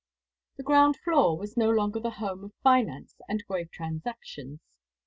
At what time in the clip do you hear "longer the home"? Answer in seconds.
1.69-2.43